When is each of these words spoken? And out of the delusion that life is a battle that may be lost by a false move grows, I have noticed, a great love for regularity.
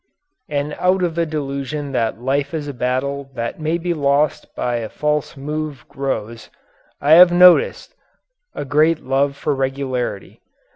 And 0.49 0.73
out 0.79 1.03
of 1.03 1.13
the 1.13 1.27
delusion 1.27 1.91
that 1.91 2.19
life 2.19 2.55
is 2.55 2.67
a 2.67 2.73
battle 2.73 3.29
that 3.35 3.59
may 3.59 3.77
be 3.77 3.93
lost 3.93 4.47
by 4.55 4.77
a 4.77 4.89
false 4.89 5.37
move 5.37 5.85
grows, 5.89 6.49
I 6.99 7.11
have 7.11 7.31
noticed, 7.31 7.93
a 8.55 8.65
great 8.65 9.01
love 9.01 9.35
for 9.37 9.53
regularity. 9.53 10.41